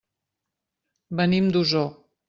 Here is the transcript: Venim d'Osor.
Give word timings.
Venim 1.21 1.55
d'Osor. 1.59 1.89